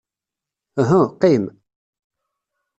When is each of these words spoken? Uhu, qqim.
Uhu, 0.81 1.01
qqim. 1.19 1.43